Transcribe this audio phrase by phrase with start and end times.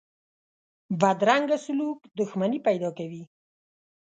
[1.01, 3.23] بدرنګه سلوک دښمني پیدا کوي